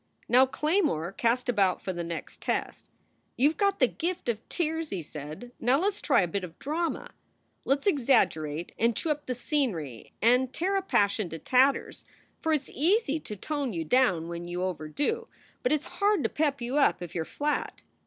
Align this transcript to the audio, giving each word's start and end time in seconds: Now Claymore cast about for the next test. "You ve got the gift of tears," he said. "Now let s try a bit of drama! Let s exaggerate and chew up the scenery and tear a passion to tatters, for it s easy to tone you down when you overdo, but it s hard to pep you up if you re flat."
Now 0.27 0.47
Claymore 0.47 1.11
cast 1.11 1.47
about 1.47 1.79
for 1.79 1.93
the 1.93 2.03
next 2.03 2.41
test. 2.41 2.89
"You 3.37 3.49
ve 3.51 3.55
got 3.55 3.77
the 3.79 3.87
gift 3.87 4.29
of 4.29 4.39
tears," 4.49 4.89
he 4.89 5.03
said. 5.03 5.51
"Now 5.59 5.77
let 5.79 5.89
s 5.89 6.01
try 6.01 6.21
a 6.23 6.27
bit 6.27 6.43
of 6.43 6.57
drama! 6.57 7.11
Let 7.65 7.81
s 7.81 7.85
exaggerate 7.85 8.71
and 8.79 8.95
chew 8.95 9.11
up 9.11 9.27
the 9.27 9.35
scenery 9.35 10.13
and 10.19 10.51
tear 10.51 10.75
a 10.75 10.81
passion 10.81 11.29
to 11.29 11.37
tatters, 11.37 12.03
for 12.39 12.51
it 12.51 12.61
s 12.63 12.69
easy 12.73 13.19
to 13.19 13.35
tone 13.35 13.73
you 13.73 13.83
down 13.85 14.27
when 14.27 14.47
you 14.47 14.63
overdo, 14.63 15.27
but 15.61 15.71
it 15.71 15.81
s 15.81 15.85
hard 15.99 16.23
to 16.23 16.29
pep 16.29 16.61
you 16.61 16.77
up 16.77 17.03
if 17.03 17.13
you 17.13 17.21
re 17.21 17.25
flat." 17.25 17.83